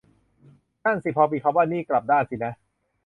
[0.83, 2.53] นั่นสิพอมีคำว่า นี่กลับด้านสินะ